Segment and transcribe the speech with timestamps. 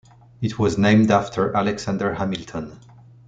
[0.41, 2.79] It was named after Alexander Hamilton.